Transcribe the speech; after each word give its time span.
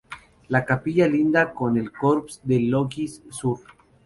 La 0.47 0.65
capilla 0.65 1.07
linda 1.07 1.53
con 1.53 1.77
el 1.77 1.91
corps 1.91 2.41
de 2.43 2.59
logis 2.61 3.21
sur. 3.29 3.59